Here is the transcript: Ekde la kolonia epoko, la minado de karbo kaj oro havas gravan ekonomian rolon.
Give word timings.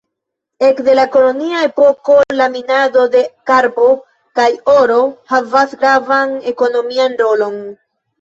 Ekde 0.67 0.93
la 0.99 1.01
kolonia 1.15 1.57
epoko, 1.65 2.15
la 2.39 2.47
minado 2.53 3.03
de 3.15 3.21
karbo 3.51 3.85
kaj 4.39 4.47
oro 4.73 4.97
havas 5.35 5.77
gravan 5.83 6.33
ekonomian 6.53 7.19
rolon. 7.23 7.61